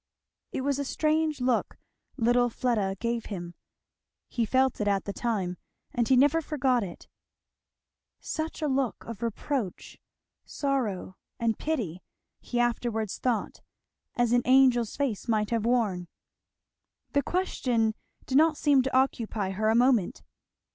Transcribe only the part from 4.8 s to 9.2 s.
it at the time, and he never forgot it. Such a look